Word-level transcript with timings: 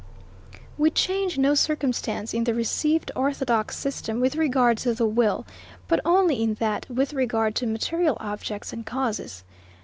We 0.79 0.89
change 0.89 1.37
no 1.37 1.53
circumstance 1.53 2.33
in 2.33 2.45
the 2.45 2.55
received 2.55 3.11
orthodox 3.15 3.77
system 3.77 4.19
with 4.19 4.35
regard 4.35 4.79
to 4.79 4.95
the 4.95 5.05
will, 5.05 5.45
but 5.87 5.99
only 6.03 6.41
in 6.41 6.55
that 6.55 6.89
with 6.89 7.13
regard 7.13 7.53
to 7.57 7.67
material 7.67 8.17
objects 8.19 8.73
and 8.73 8.83
causes. 8.83 9.43